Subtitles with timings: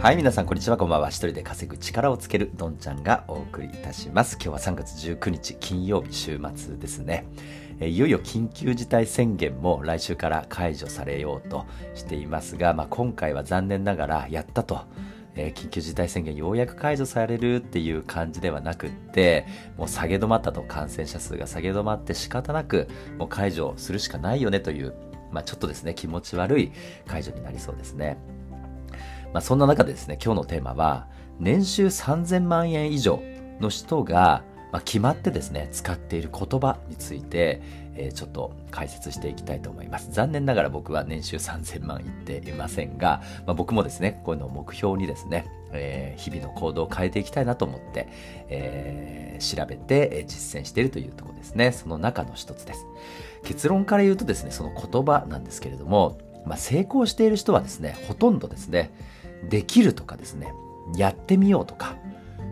[0.00, 0.76] はい、皆さん、こんにちは。
[0.76, 1.08] こんばんは。
[1.08, 4.36] 一人で稼ぐ力をつける、どんちゃんがお送りいたします。
[4.36, 7.26] 今日は3月19日、金曜日、週末ですね。
[7.80, 11.66] いよいよ緊急事態宣言も来週から解除されようと
[11.96, 14.82] していますが、まあ、今回は残念ながらやったと。
[15.34, 19.46] え、緊急事態宣言ようやく解除されるっていう感じではなくって、
[19.76, 22.86] もう下げ止まったと感染者数が下げ止まって仕方なく、
[23.18, 24.94] もう解除するしかないよねという、
[25.32, 26.70] まあ、ちょっとですね、気持ち悪い
[27.04, 28.16] 解除になりそうですね。
[29.32, 31.06] まあ、そんな中でですね、今日のテーマは、
[31.38, 33.22] 年収3000万円以上
[33.60, 34.42] の人が、
[34.72, 37.62] まあ、決まってですね、使っている言葉について、
[37.94, 40.10] えー、ちょっと解説していきたいと思います。
[40.12, 48.08] 残念ながら僕は年収3000万いっていませんが、まあ、僕もですね、こういうのを目標にですね、えー、日々の行動を変えていきたいなと思って、
[48.48, 51.72] えー、調べて実践しているというところですね。
[51.72, 52.86] その中の一つです。
[53.44, 58.90] 結論から言うとですね、その言葉なんですけれども、まあ、成功している人はですね、ほとんどですね、
[59.48, 60.52] できるとかですね、
[60.96, 61.96] やってみようとか、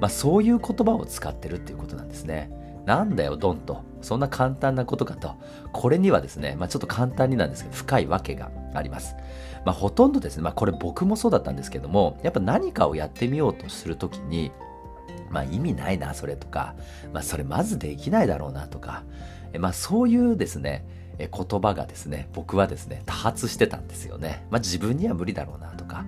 [0.00, 2.50] まあ、そういう言葉を使ってるっていうことなんですね。
[2.84, 3.82] なんだよ、ドンと。
[4.02, 5.36] そんな簡単なことかと。
[5.72, 9.16] これにはですね、まあ、ちょっと簡単になんですけど、深いわけがあります。
[9.64, 14.52] まあ、ほとんどですね、まあ、これ僕もそうだったんですけども、やっぱ何かをやってみようとするときに、
[15.30, 16.74] まあ、意味ないな、それとか、
[17.12, 19.04] まあ、それまずできないだろうなとか、
[19.58, 20.84] まあ、そういうですね、
[21.18, 24.46] 言葉がですね、僕はですね、多発してたんですよね。
[24.50, 26.04] まあ自分には無理だろうなとか。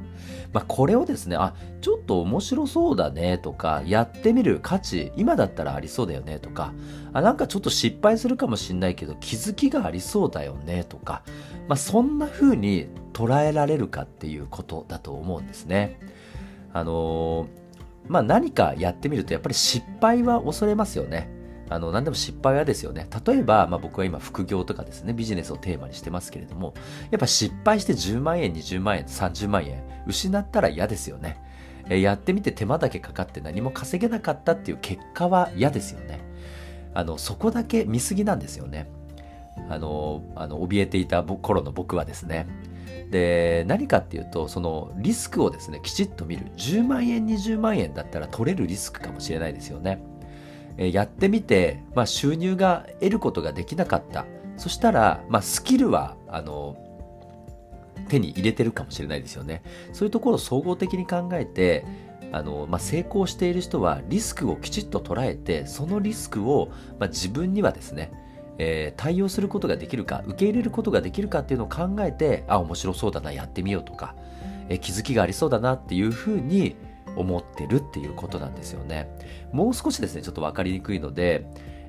[0.53, 6.73] まあこれをですね、あ、ちょっと面白そうだねとか、やってみる価値、今だったらありそうだよねとか、
[7.13, 11.23] あ、なんかちょっと失敗するかもしんないけど気づきがありそうだよねとか、
[11.69, 15.99] まあそんな風に捉えられるかっていうことだと思うんですね。
[16.73, 17.49] あのー、
[18.09, 21.36] まあ何かやってみるとやっぱり失敗は恐れますよね。
[21.69, 23.09] あの、何でも失敗はですよね。
[23.27, 26.75] 例えば、まあ僕は今副業とかですね、ビジネスをテーマにしてますけれども、
[27.11, 31.43] やっぱ失敗して10万円、20万円、30万円、失ったら嫌ですよね。
[31.89, 36.21] えやってみて手間だけかかって何も稼げなかったっていう結果は嫌ですよね。
[36.95, 38.91] あの、そこだけ見過ぎなんですよね。
[39.69, 42.47] あの、あの、怯えていた頃の僕はですね。
[43.11, 46.47] で、何かっていうと、そのリスクをですね、きちっと見る。
[46.57, 50.01] 10万円、20万円だったら取れるリスクかもしれないですよね。
[50.79, 54.27] えやってみて、まあ、収入が得ることができなかった。
[54.57, 56.77] そしたら、まあ、スキルは、あの、
[58.09, 59.63] 手に入れてるかもしれないですよね。
[59.93, 61.85] そういうところを総合的に考えて、
[62.33, 68.11] あの、まあ、成功している人はリスクをきちっと捉えて、そのリスクを、まあ、自分にはですね、
[68.59, 74.15] えー、対応することができるか、受け入れることができるかっていうのを考えて、あ、面白そうだな、やってみようとか、
[74.69, 76.77] えー、気づきがありそうだなっていうふうに、
[77.17, 79.11] 思ってるっていうことなんですよね。
[79.53, 81.47] もう少しですね、ちょっと分かりにくいので、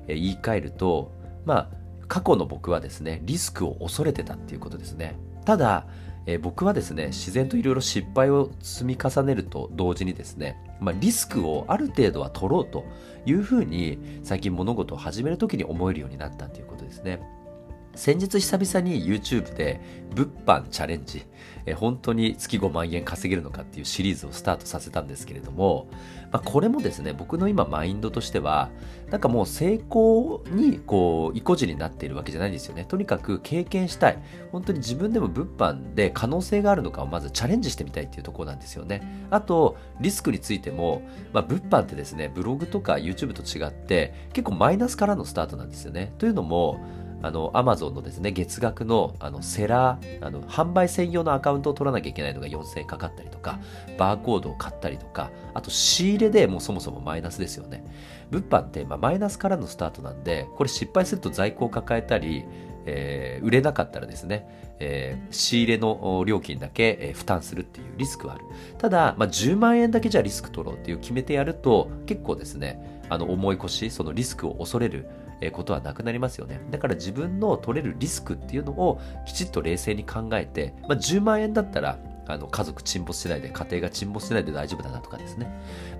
[0.08, 1.12] え言い換えると、
[1.44, 1.68] まあ、
[2.08, 5.16] 過去の僕はですね、リスクを恐れてたっていうことですね。
[5.44, 5.86] ただ、
[6.26, 12.84] えー、僕はですね、自然といろいろ失敗を積み重ねると同時にですね、まあ、リスクをある程度は取ろうと
[13.24, 17.20] いうふうに最近物事を始めるときに思えるようになったということですね。
[17.98, 19.80] 先日久々に YouTube で
[20.14, 21.26] 物販チャレンジ、
[21.66, 25.88] え本当に月5万円稼げるのかっていうシリーズをスタートさせたんですけれども、
[26.30, 28.70] まあ、これもですね、僕の今マインドとしては、
[29.10, 32.84] なんかもう成功にこう、意固地になっているわけじゃないんですよね。
[32.84, 34.18] とにかく経験したい。
[34.52, 39.26] 本当に自分でも物販で可能性があるのかをまずチャレンジしてみたいっていうところなんですよね。
[39.30, 46.14] あと、リスクについても、まあ、物販ってですね、ブログとか YouTube と違って、結構マイナスからのスタートなんですよね。
[46.18, 46.78] というのも、
[47.22, 53.58] あの、アマゾンのですね、月額の、あの、セラー、あの、販売専用のアカウントを取らなきゃいけないのが4000円かかったりとか、
[53.96, 57.84] バーコードを買ったりとか、あと仕入れでもうそもそもマイナスですよね。
[58.30, 62.44] 物販って、まあ、マイナスからのスタートなんで、これ失敗すると在庫を抱えたり、
[62.86, 68.44] えー、売れなかったらですね、えー、仕入れの料金だけ、えー、負担するっていうリスクはある。
[68.78, 75.06] ただ、まあ、10万円だけじゃリスク取ろうっていう決めてやると、結構ですね、あの重い腰、そのリスクを恐れる
[75.52, 76.60] ことはなくなりますよね。
[76.70, 85.46] だから自分の取れるリスクっていうのをきちっと冷静に考えて、まあ、10万円だったらあの家族沈没しないで、家庭が沈没しないで大丈夫だなとかですね。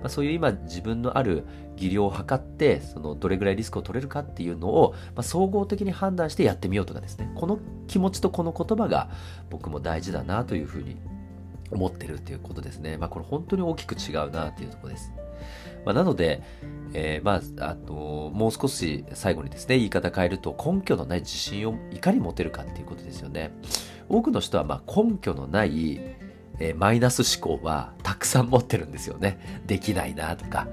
[0.01, 1.45] まあ、そういう今自分のある
[1.75, 7.31] 技量を測って、そのどれぐらいリスクを取れるかっていうのを、まあ、総合的に判断してやってみようとかですね。
[7.35, 7.57] この
[7.87, 9.09] 気持ちとこの言葉が
[9.49, 10.97] 僕も大事だなというふうに
[11.71, 12.97] 思ってるっていうことですね。
[12.97, 15.11] まあこれ本当に大きく違うなっていうところです。
[15.85, 16.41] まあ、なので、
[16.93, 23.51] えー、まあ、あの、もう少し最後にですね、言い方変えると、根拠のない自信をいかに持てるかっていうことですよね。
[24.07, 25.99] 多くの人は、まあ、根拠のない、
[26.59, 29.61] えー、マイナス思考はたくさん持ってるんですよね。
[29.65, 30.67] できないなとか、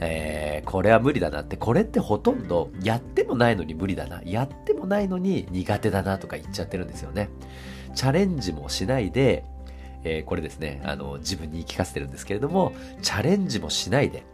[0.00, 7.28] えー、これは無理だなって、これってほとんどやってもないのに無理だな、やってもないのに苦手だなとか言っちゃってるんですよね。
[7.94, 9.44] チャレンジもしないで、
[10.08, 12.72] えー、これですね、あの、自分に言い聞かせてるんですけれども、
[13.02, 14.24] チャレンジもしないで、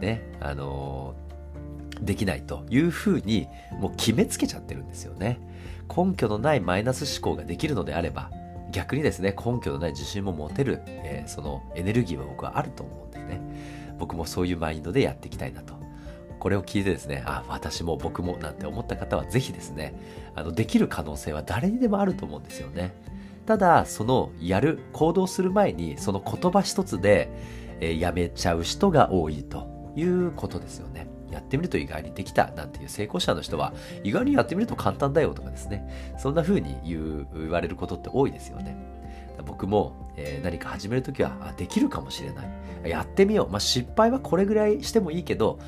[0.00, 1.14] ね、あの
[2.02, 3.48] できないというふうに、
[3.80, 5.40] もう決めつけちゃってるんですよね。
[5.88, 8.30] 根拠のないマイナス思考ができるのであれば、
[8.70, 13.40] 逆にですね、根拠のない自信も持てる、えー、そのエネルギーは僕はあると思うんですね。
[13.98, 15.72] 僕もそういうマインドでやっていきたいなと。
[16.38, 19.94] これを聞いてですね、あ、私も僕もなんて思った方はぜひですね、
[20.34, 22.92] あの、できる可能性は誰にでもあると思うんですよね。
[23.46, 27.30] ただ、そのやる、行動する前に、その言葉一つで、
[27.80, 31.06] えー、やめちゃう人が多いということですよね。
[31.30, 38.76] やってみると意外にできたなんていう成功者の人は、意外にやってみると簡単だよとかですね、そんな風に言う、言われることって多いですよね。
[39.46, 42.90] 僕も、えー、何か始めるときはあ、できるかもしれない。
[42.90, 43.50] やってみよう。
[43.50, 45.58] まあ、失敗はこれぐらいしてもいいけど、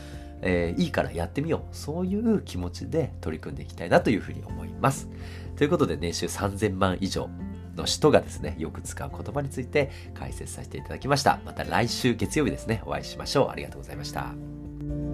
[0.42, 1.76] えー、いいからやってみよう。
[1.76, 5.08] そういう気持ちで取り組んでいきたいなというふうに思います。
[5.56, 7.28] ということで、年収3000万以上
[7.76, 11.40] の人がですね、よく使う言葉について解説させていただきました。
[11.44, 13.50] また来週月曜日ですね、お会いしましょう。
[13.50, 15.05] ありがとうございました。